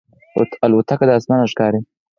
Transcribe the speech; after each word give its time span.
الوتکه 0.65 1.05
د 1.07 1.11
اسمان 1.19 1.41
ښکاریږي. 1.51 1.87